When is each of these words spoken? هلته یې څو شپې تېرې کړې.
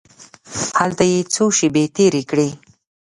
هلته 0.79 1.03
یې 1.11 1.19
څو 1.33 1.45
شپې 1.57 1.83
تېرې 1.95 2.21
کړې. 2.29 2.49